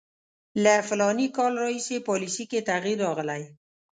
له 0.63 0.73
فلاني 0.87 1.27
کال 1.37 1.53
راهیسې 1.63 1.97
پالیسي 2.07 2.43
کې 2.51 2.65
تغییر 2.69 2.97
راغلی. 3.05 3.43